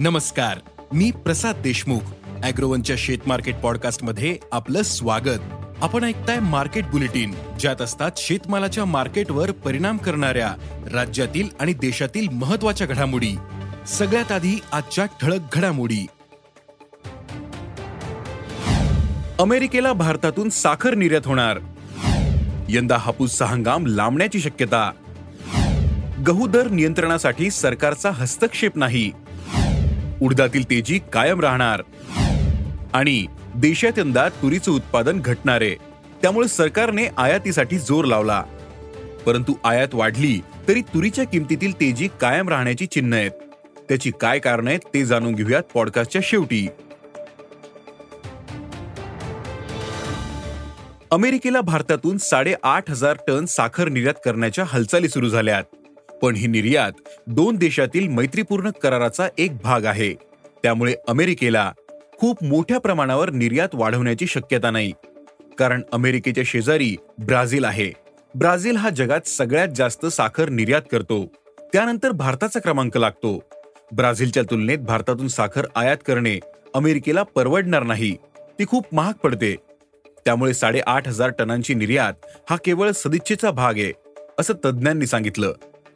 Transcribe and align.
नमस्कार 0.00 0.58
मी 0.92 1.10
प्रसाद 1.10 1.56
देशमुख 1.56 2.00
अॅग्रोवनच्या 2.44 2.96
शेत 2.98 3.18
मार्केट 3.26 3.56
पॉडकास्टमध्ये 3.56 4.36
आपलं 4.52 4.82
स्वागत. 4.82 5.38
आपण 5.82 6.04
ऐकताय 6.04 6.38
मार्केट 6.38 6.86
बुलेटिन 6.86 7.34
ज्यात 7.60 7.82
असतात 7.82 8.10
शेतमालाच्या 8.16 8.84
मार्केटवर 8.84 9.50
परिणाम 9.50 9.96
करणाऱ्या 9.96 10.54
राज्यातील 10.92 11.48
आणि 11.60 11.72
देशातील 11.72 12.28
महत्त्वाच्या 12.28 12.86
घडामोडी. 12.86 13.36
सगळ्यात 13.86 14.32
आधी 14.32 14.60
आजच्या 14.72 15.04
ठळक 15.04 15.40
घडामोडी. 15.52 16.06
अमेरिकेला 19.38 19.92
भारतातून 19.92 20.48
साखर 20.48 20.94
निर्यात 20.94 21.26
होणार. 21.26 21.58
यंदा 22.68 22.96
हापूसचा 22.96 23.46
हंगाम 23.46 23.86
लांबण्याची 23.86 24.40
शक्यता. 24.40 24.92
गहू 26.26 26.46
दर 26.46 26.68
नियंत्रणासाठी 26.68 27.50
सरकारचा 27.50 28.10
हस्तक्षेप 28.10 28.78
नाही. 28.78 29.10
उडदातील 30.22 30.70
तेजी 30.70 31.00
कायम 31.12 31.40
राहणार. 31.40 31.82
आणि 32.92 33.26
देशात 33.54 33.98
यंदा 33.98 34.28
तुरीचं 34.28 34.72
उत्पादन 34.72 35.20
घटणार 35.20 35.60
आहे. 35.60 35.74
त्यामुळे 36.22 36.48
सरकारने 36.48 37.06
आयातीसाठी 37.16 37.78
जोर 37.78 38.04
लावला. 38.04 38.44
परंतु 39.26 39.52
आयात 39.64 39.88
वाढली 39.92 40.40
तरी 40.68 40.80
तुरीच्या 40.80 41.24
किमतीतील 41.24 41.72
तेजी 41.72 42.08
कायम 42.20 42.48
राहण्याची 42.48 42.86
चिन्ह 42.86 43.16
आहेत. 43.16 43.30
त्याची 43.88 44.10
काय 44.20 44.38
कारण 44.38 44.68
आहेत 44.68 44.80
ते 44.94 45.04
जाणून 45.04 45.34
घेऊयात 45.34 45.62
पॉडकास्टच्या 45.62 46.20
शेवटी. 46.24 46.68
अमेरिकेला 51.10 51.60
भारतातून 51.60 52.18
साडेआठ 52.18 52.90
हजार 52.90 53.16
टन 53.28 53.44
साखर 53.44 53.88
निर्यात 53.88 54.14
करण्याच्या 54.24 54.64
हालचाली 54.68 55.08
सुरू 55.08 55.28
झाल्यात. 55.28 55.64
पण 56.22 56.36
ही 56.36 56.46
निर्यात 56.46 56.92
दोन 57.26 57.56
देशातील 57.56 58.08
मैत्रीपूर्ण 58.08 58.70
कराराचा 58.70 59.28
एक 59.38 59.56
भाग 59.56 59.84
आहे. 59.84 60.14
त्यामुळे 60.62 60.94
अमेरिकेला 61.08 61.72
खूप 62.18 62.44
मोठ्या 62.44 62.78
प्रमाणावर 62.78 63.30
निर्यात 63.30 63.68
वाढवण्याची 63.74 64.26
शक्यता 64.26 64.70
नाही. 64.70 64.92
कारण 65.58 65.82
अमेरिकेच्या 65.92 66.44
शेजारी 66.46 66.96
ब्राझील 67.18 67.64
आहे. 67.64 67.92
ब्राझील 68.34 68.76
हा 68.76 68.90
जगात 68.90 69.28
सगळ्यात 69.28 69.68
जास्त 69.76 70.06
साखर 70.06 70.48
निर्यात 70.48 70.82
करतो. 70.92 71.26
त्यानंतर 71.72 72.10
भारताचा 72.10 72.60
क्रमांक 72.60 72.96
लागतो. 72.96 73.42
ब्राझीलच्या 73.96 74.42
तुलनेत 74.42 74.78
भारतातून 74.78 75.28
साखर 75.28 75.66
आयात 75.76 75.96
करणे 76.06 76.38
अमेरिकेला 76.74 77.22
परवडणार 77.22 77.82
नाही. 77.82 78.16
ती 78.58 78.66
खूप 78.66 78.86
महाग 78.92 79.12
पडते. 79.12 79.56
त्यामुळे 80.24 80.54
साडेआठ 80.54 81.08
हजार 81.08 81.30
टनांची 81.38 81.74
निर्यात 81.74 82.12
हा 82.50 82.56
केवळ 82.56 82.90
सदिच्छेचा 82.90 83.50
भाग 83.50 83.74
आहे 83.74 83.92
असं 84.38 84.54
तज्ज्ञांनी 84.64 85.06
सांगितलं. 85.06 85.52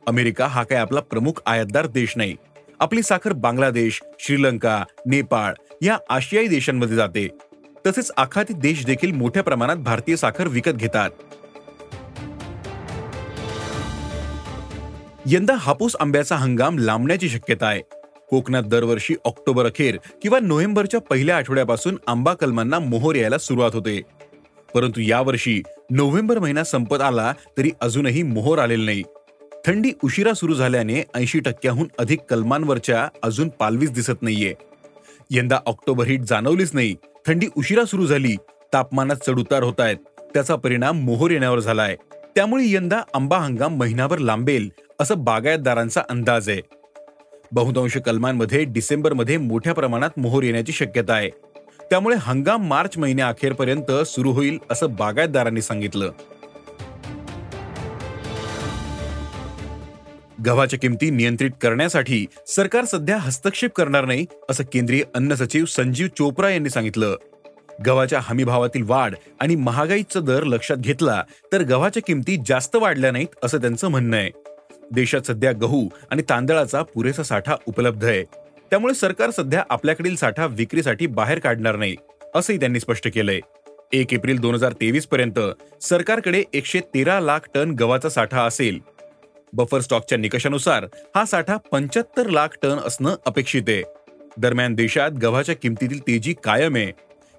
अमेरिका 0.07 0.47
हा 0.47 0.63
काय 0.63 0.79
आपला 0.79 1.01
प्रमुख 1.01 1.33
आयातदार 1.47 1.87
देश 1.87 2.13
नाही. 2.17 2.37
आपली 2.81 3.03
साखर 3.03 3.33
बांगलादेश 3.33 4.03
श्रीलंका 4.21 4.85
नेपाळ 5.07 5.55
या 5.83 5.99
आशियाई 6.11 6.47
देशांमध्ये 6.47 6.97
जाते. 6.97 7.29
तसेच 7.87 8.11
आखाती 8.17 8.53
देश 8.53 8.87
देखील 8.87 9.13
मोठ्या 9.13 9.43
प्रमाणात 9.43 9.77
भारतीय 9.77 10.17
साखर 10.17 10.49
विकत 10.49 10.71
घेतात. 10.71 11.11
यंदा 15.27 15.55
हापूस 15.59 15.97
आंब्याचा 16.01 16.37
हंगाम 16.37 16.79
लांबण्याची 16.79 17.29
शक्यता 17.29 17.67
आहे. 17.67 17.83
कोकणात 18.31 18.63
दरवर्षी 18.63 19.15
ऑक्टोबर 19.25 19.67
अखेर 19.67 19.97
किंवा 20.23 20.39
नोव्हेंबरच्या 20.39 21.01
पहिल्या 21.01 21.37
आठवड्यापासून 21.37 21.99
आंबा 22.07 22.35
कलमांना 22.35 22.79
मोहर 22.79 23.15
यायला 23.15 23.39
सुरुवात 23.39 23.71
होते. 23.75 24.01
परंतु 24.75 25.01
यावर्षी 25.01 25.63
नोव्हेंबर 25.91 26.39
महिना 26.39 26.65
संपत 26.65 27.01
आला 27.01 27.33
तरी 27.59 27.71
अजूनही 27.81 28.23
मोहर 28.23 28.59
आलेला 28.59 28.85
नाही. 28.85 29.03
थंडी 29.67 29.93
उशिरा 30.05 30.35
सुरू 30.35 30.55
झाल्याने 30.55 31.03
ऐंशी 31.15 31.41
टक्क्याहून 31.41 31.89
अधिक 31.99 32.21
कलमांवरच्या 32.31 33.09
अजून 33.23 33.49
पालवीच 33.49 33.93
दिसत 33.93 34.23
नाहीये. 34.23 34.55
यंदा 35.31 35.59
ऑक्टोबर 35.67 36.07
हिट 36.07 36.21
जाणवलीच 36.21 36.71
नाही. 36.75 36.95
थंडी 37.27 37.47
उशिरा 37.57 37.85
सुरू 37.85 38.07
झाली 38.07 38.37
तापमानात 38.73 39.17
चढउतार 39.17 39.63
होत 39.63 39.81
आहेत 39.81 39.97
त्याचा 40.35 40.57
परिणाम 40.57 40.99
मोहर 40.99 41.31
येण्यावर 41.31 41.61
झालाय. 41.61 41.97
त्यामुळे 42.35 42.65
यंदा 42.67 43.01
आंबा 43.15 43.39
हंगाम 43.39 43.77
महिनाभर 43.77 44.19
लांबेल 44.19 44.69
असं 45.01 45.25
बागायतदारांचा 45.25 46.03
अंदाज 46.11 46.49
आहे. 46.49 46.61
बहुतांश 47.53 47.97
कलमांमध्ये 47.97 48.65
डिसेंबरमध्ये 48.65 49.37
मोठ्या 49.37 49.75
प्रमाणात 49.75 50.11
मोहर 50.17 50.43
येण्याची 50.43 50.73
शक्यता 50.73 51.13
आहे. 51.13 51.31
त्यामुळे 51.91 52.17
हंगाम 52.19 52.67
मार्च 52.67 52.99
महिन्याअखेरपर्यंत 52.99 53.93
सुरू 54.07 54.33
होईल 54.33 54.59
असं 54.71 54.95
बागायतदारांनी 54.95 55.63
सांगितलं. 55.63 56.11
गव्हाच्या 60.47 60.79
किमती 60.79 61.11
नियंत्रित 61.11 61.51
करण्यासाठी 61.63 62.25
सरकार 62.47 62.85
सध्या 62.85 63.17
हस्तक्षेप 63.17 63.73
करणार 63.73 64.05
नाही 64.05 64.27
असं 64.51 64.65
केंद्रीय 64.73 65.03
अन्न 65.15 65.35
सचिव 65.35 65.65
संजीव 65.65 66.07
चोप्रा 66.19 66.51
यांनी 66.51 66.71
सांगितलं. 66.71 67.17
गव्हाच्या 67.87 68.21
हमीभावातील 68.23 68.83
वाढ 68.87 69.15
आणि 69.41 69.55
महागाईचा 69.57 70.21
दर 70.21 70.45
लक्षात 70.45 70.77
घेतला 70.77 71.23
तर 71.53 71.63
गव्हाच्या 71.63 72.03
किमती 72.07 72.37
जास्त 72.47 72.77
वाढल्या 72.77 73.11
नाहीत 73.11 73.45
असं 73.45 73.61
त्यांचं 73.61 73.89
म्हणणं 73.89 74.17
आहे. 74.17 74.31
देशात 74.93 75.27
सध्या 75.27 75.53
गहू 75.53 75.89
आणि 76.11 76.23
तांदळाचा 76.29 76.83
पुरेसा 76.83 77.23
साठा 77.23 77.57
उपलब्ध 77.67 78.05
आहे. 78.05 78.23
त्यामुळे 78.71 78.95
सरकार 78.95 79.31
सध्या 79.31 79.63
आपल्याकडील 79.71 80.17
साठा 80.17 80.47
विक्रीसाठी 80.47 81.07
बाहेर 81.07 81.39
काढणार 81.39 81.77
नाही 81.77 81.97
असंही 82.35 82.61
त्यांनी 82.61 82.81
स्पष्ट 82.81 83.09
केलंय. 83.15 83.41
एक 83.93 84.13
एप्रिल 84.15 84.39
दोन 84.39 84.55
हजार 84.55 84.73
तेवीस 84.73 85.07
पर्यंत 85.07 85.39
सरकारकडे 85.83 86.43
एकशे 86.53 86.81
तेरा 86.95 87.21
लाख 87.21 87.49
टन 87.55 87.71
गव्हाचा 87.71 88.09
साठा 88.09 88.43
असेल 88.43 88.79
बफर 89.55 89.81
स्टॉकच्या 89.81 90.19
निकषानुसार 90.19 90.87
हा 91.15 91.25
साठा 91.25 91.57
पंच्याहत्तर 91.57 92.29
लाख 92.29 92.49
टन 92.63 92.77
असणं 92.87 93.17
अपेक्षित 93.27 93.63
आहे. 93.69 93.83
दरम्यान 94.37 94.75
देशात 94.75 95.11
गव्हाच्या 95.11 95.55
किमतीतील 95.55 96.01
तेजी 96.01 96.35
कायम 96.45 96.77
आहे. 96.77 96.93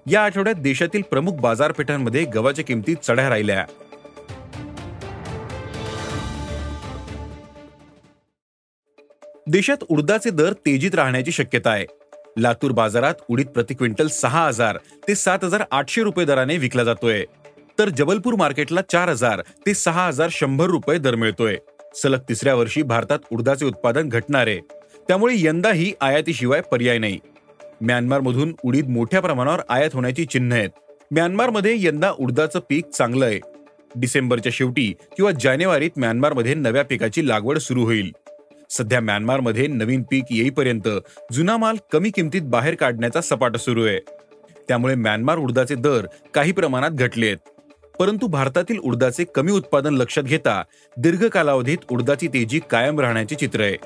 या 0.06 0.24
आठवड्यात 0.24 0.54
देशातील 0.54 1.02
प्रमुख 1.02 1.32
बाजारपेठांमध्ये 1.32 2.24
गव्हाच्या 2.24 2.64
किमती 2.64 2.94
चढ्या 2.94 3.28
राहिल्या. 3.28 3.64
देशात 9.48 9.84
उडदाचे 9.88 10.30
दर 10.30 10.52
तेजीत 10.52 10.94
राहण्याची 10.94 11.32
शक्यता 11.32 11.70
आहे. 11.70 11.86
लातूर 12.38 12.70
बाजारात 12.70 13.14
उडीद 13.28 13.46
प्रति 13.46 13.74
क्विंटल 13.74 14.08
सहा 14.08 14.46
हजार 14.46 14.78
ते 15.08 15.14
सात 15.14 15.44
हजार 15.44 15.62
आठशे 15.70 16.02
रुपये 16.02 16.24
दराने 16.24 16.56
विकला 16.56 16.84
जातोय. 16.84 17.24
तर 17.78 17.88
जबलपूर 17.88 18.34
मार्केटला 18.34 18.80
चार 18.92 19.08
हजार 19.08 19.40
ते 19.66 19.74
सहा 19.74 20.06
हजार 20.06 20.28
शंभर 20.30 20.66
रुपये 20.66 20.98
दर 20.98 21.14
मिळतोय. 21.14 21.56
सलग 22.02 22.18
तिसऱ्या 22.28 22.54
वर्षी 22.54 22.82
भारतात 22.82 23.18
उडदाचे 23.32 23.64
उत्पादन 23.64 24.08
घटणार. 24.08 24.46
आहे 24.46 24.60
त्यामुळे 25.08 25.34
यंदाही 25.36 25.92
आयातीशिवाय 26.00 26.60
पर्याय 26.60 26.98
नाही. 26.98 27.18
म्यानमारमधून 27.80 28.54
उडीद 28.64 28.88
मोठ्या 28.88 29.20
प्रमाणावर 29.20 29.60
आयात 29.68 29.90
होण्याची 29.94 30.24
चिन्ह 30.24 30.56
आहेत. 30.56 30.70
म्यानमारमध्ये 31.10 31.74
यंदा 31.78 32.12
उडदाचं 32.18 32.60
पीक 32.68 32.86
चांगलं 32.88 33.24
आहे 33.24 33.40
डिसेंबरच्या 33.96 34.52
शेवटी 34.54 34.92
किंवा 35.16 35.30
जानेवारीत 35.40 35.90
म्यानमारमध्ये 35.96 36.54
नव्या 36.54 36.84
पिकाची 36.84 37.28
लागवड 37.28 37.58
सुरू 37.58 37.84
होईल. 37.84 38.10
सध्या 38.70 39.00
म्यानमारमध्ये 39.00 39.66
नवीन 39.66 40.02
पीक 40.02 40.24
येईपर्यंत 40.30 40.88
जुना 41.32 41.56
माल 41.56 41.76
कमी 41.92 42.10
किमतीत 42.10 42.42
बाहेर 42.42 42.74
काढण्याचा 42.74 43.20
सपाटा 43.20 43.58
सुरू 43.58 43.84
आहे. 43.86 43.98
त्यामुळे 44.68 44.94
म्यानमार 44.94 45.38
उडदाचे 45.38 45.74
दर 45.74 46.06
काही 46.34 46.52
प्रमाणात 46.52 46.90
घटले 46.90 47.26
आहेत 47.26 47.55
परंतु 47.98 48.26
भारतातील 48.26 48.78
उडदाचे 48.78 49.24
कमी 49.24 49.52
उत्पादन 49.52 49.94
लक्षात 49.94 50.22
घेता 50.22 50.62
दीर्घ 50.96 51.24
कालावधीत 51.24 51.78
उडदाची 51.90 52.28
तेजी 52.28 52.60
कायम 52.70 53.00
राहण्याचे 53.00 53.34
चित्र 53.34 53.60
आहे. 53.60 53.76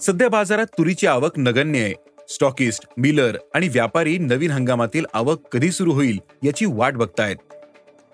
सध्या 0.00 0.28
बाजारात 0.28 0.66
तुरीची 0.66 1.06
आवक 1.06 1.38
नगण्य 1.38 1.80
आहे. 1.80 1.94
स्टॉकिस्ट 2.28 2.86
मिलर 2.96 3.36
आणि 3.54 3.68
व्यापारी 3.68 4.18
नवीन 4.18 4.50
हंगामातील 4.50 5.04
आवक 5.14 5.46
कधी 5.52 5.70
सुरू 5.70 5.92
होईल 5.92 6.18
याची 6.42 6.66
वाट 6.68 6.92
बघतायत. 6.92 7.36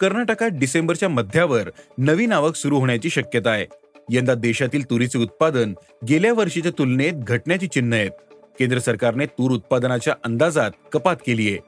कर्नाटकात 0.01 0.51
डिसेंबरच्या 0.53 1.09
मध्यावर 1.09 1.71
नवीन 1.99 2.33
आवक 2.33 2.55
सुरू 2.55 2.79
होण्याची 2.79 3.11
शक्यता 3.11 3.51
आहे. 3.51 3.67
यंदा 4.11 4.35
देशातील 4.35 4.85
तुरीचे 4.85 5.19
उत्पादन 5.19 5.75
गेल्या 6.09 6.33
वर्षीच्या 6.33 6.73
तुलनेत 6.79 7.13
घटण्याची 7.13 7.67
चिन्ह 7.67 7.97
आहेत. 7.97 8.11
केंद्र 8.59 8.79
सरकारने 8.79 9.27
तूर 9.27 9.51
उत्पादनाच्या 9.51 10.15
अंदाजात 10.25 10.71
कपात 10.93 11.17
केली 11.27 11.49
आहे. 11.49 11.59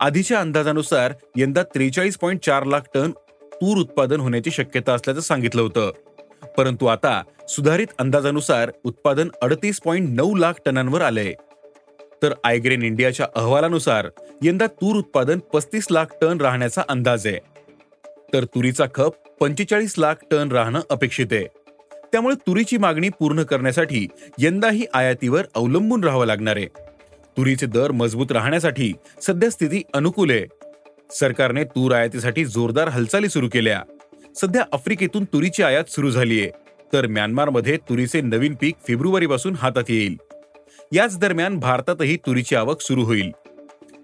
आधीच्या 0.00 0.40
अंदाजानुसार 0.40 1.12
यंदा 1.36 1.62
त्रेचाळीस 1.62 2.16
पॉईंट 2.16 2.40
चार 2.40 2.64
लाख 2.64 2.80
टन 2.94 3.10
तूर 3.42 3.78
उत्पादन 3.78 4.20
होण्याची 4.20 4.50
शक्यता 4.50 4.92
असल्याचं 4.92 5.20
सांगितलं 5.20 5.62
होतं. 5.62 5.92
परंतु 6.58 6.86
आता 6.86 7.22
सुधारित 7.48 7.86
अंदाजानुसार 7.98 8.72
उत्पादन 8.84 9.28
अडतीस 9.42 9.80
पॉईंट 9.80 10.08
नऊ 10.08 10.34
लाख 10.34 10.52
टनांवर 10.66 11.00
आलंय. 11.00 11.32
तर 12.22 12.34
आयग्रेन 12.44 12.82
इंडियाच्या 12.82 13.26
अहवालानुसार 13.34 14.08
यंदा 14.42 14.66
तूर 14.66 14.96
उत्पादन 14.96 15.38
पस्तीस 15.38 15.86
लाख 15.90 16.04
टन 16.20 16.40
राहण्याचा 16.40 16.82
अंदाज 16.88 17.26
आहे. 17.26 17.38
तर 18.32 18.44
तुरीचा 18.44 18.84
खप 18.94 19.12
पंचेचाळीस 19.40 19.94
लाख 19.98 20.14
टन 20.30 20.52
राहणं 20.52 20.80
अपेक्षित 20.90 21.26
आहे. 21.32 21.57
त्यामुळे 22.12 22.34
तुरीची 22.34 22.76
मागणी 22.76 23.08
पूर्ण 23.08 23.42
करण्यासाठी 23.42 24.06
यंदाही 24.38 24.86
आयातीवर 24.94 25.44
अवलंबून 25.54 26.04
राहावं 26.04 26.26
लागणार 26.26 26.56
आहे. 26.56 26.66
तुरीचे 27.36 27.66
दर 27.66 27.90
मजबूत 27.90 28.32
राहण्यासाठी 28.32 28.92
सध्या 29.22 29.50
स्थिती 29.50 29.82
अनुकूल 29.94 30.30
आहे. 30.30 30.46
सरकारने 31.10 31.64
तूर 31.64 31.92
आयातीसाठी 31.92 32.44
जोरदार 32.44 32.88
हालचाली 32.88 33.28
सुरू 33.28 33.48
केल्या. 33.52 33.82
सध्या 34.36 34.64
आफ्रिकेतून 34.72 35.24
तुरीची 35.24 35.62
आयात 35.62 35.84
सुरू 35.88 36.10
झालीय 36.10 36.50
तर 36.92 37.06
म्यानमारमध्ये 37.06 37.76
तुरीचे 37.76 38.20
नवीन 38.20 38.54
पीक 38.60 38.74
फेब्रुवारीपासून 38.88 39.54
हातात 39.54 39.84
येईल. 39.88 40.16
याच 40.92 41.18
दरम्यान 41.18 41.58
भारतातही 41.58 42.16
तुरीची 42.16 42.56
आवक 42.56 42.80
सुरू 42.80 43.02
होईल. 43.04 43.30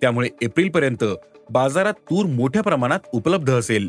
त्यामुळे 0.01 0.29
एप्रिलपर्यंत 0.43 1.05
बाजारात 1.51 1.95
तूर 1.95 2.27
मोठ्या 2.27 2.63
प्रमाणात 2.63 3.01
उपलब्ध 3.13 3.53
असेल. 3.53 3.89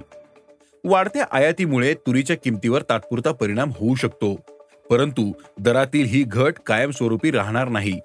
वाढत्या 0.88 1.26
आयातीमुळे 1.32 1.94
तुरीच्या 1.94 2.38
किमतीवर 2.38 2.82
तात्पुरता 2.82 3.32
परिणाम 3.32 3.70
होऊ 3.70 3.96
शकतो. 3.96 4.36
परंतु 4.90 5.32
दरातील 5.60 6.06
ही 6.06 6.24
घट 6.24 6.54
कायमस्वरूपी 6.66 7.32
राहणार 7.32 7.70
नाही. 7.70 8.00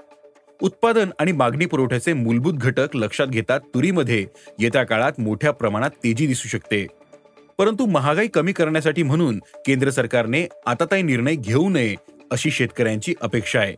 उत्पादन 0.62 1.10
आणि 1.18 1.32
मागणी 1.32 1.66
पुरवठ्याचे 1.66 2.12
मूलभूत 2.12 2.54
घटक 2.54 2.86
लक्षात 2.94 3.26
घेता 3.26 3.58
तुरीमध्ये 3.58 4.26
येत्या 4.58 4.84
काळात 4.84 5.12
मोठ्या 5.18 5.50
प्रमाणात 5.50 5.90
तेजी 5.90 6.26
दिसू 6.26 6.48
शकते. 6.48 6.86
परंतु 7.58 7.86
महागाई 7.86 8.28
कमी 8.28 8.52
करण्यासाठी 8.52 9.02
म्हणून 9.02 9.38
केंद्र 9.38 9.90
सरकारने 9.90 10.48
आता 10.66 10.84
काही 10.84 11.02
निर्णय 11.02 11.34
घेऊ 11.34 11.68
नये 11.68 11.94
अशी 12.30 12.50
शेतकऱ्यांची 12.50 13.14
अपेक्षा 13.20 13.60
आहे. 13.60 13.74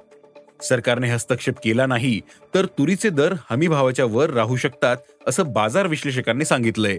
सरकारने 0.63 1.09
हस्तक्षेप 1.09 1.55
केला 1.65 1.87
नाही 1.87 2.21
तर 2.55 2.67
तुरीचे 2.67 3.09
दर 3.09 3.35
हमीभावाच्या 3.51 4.05
वर 4.05 4.31
राहू 4.31 4.57
शकतात 4.57 4.97
असं 5.27 5.53
बाजार 5.53 5.87
विश्लेषकांनी 5.87 6.45
सांगितलंय. 6.45 6.99